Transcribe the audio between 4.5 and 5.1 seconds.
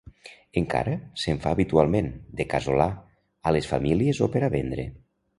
vendre.